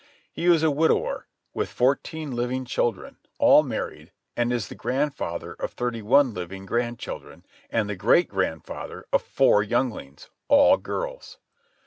He 0.31 0.45
is 0.45 0.63
a 0.63 0.71
widower, 0.71 1.27
with 1.53 1.69
fourteen 1.69 2.31
living 2.31 2.65
children, 2.65 3.17
all 3.37 3.61
married, 3.61 4.11
and 4.35 4.51
is 4.51 4.67
the 4.67 4.73
grandfather 4.73 5.53
of 5.53 5.73
thirty 5.73 6.01
one 6.01 6.33
living 6.33 6.65
grandchildren, 6.65 7.45
and 7.69 7.87
the 7.87 7.95
great 7.95 8.27
grandfather 8.27 9.05
of 9.13 9.21
four 9.21 9.61
younglings, 9.61 10.31
all 10.47 10.77
girls. 10.77 11.37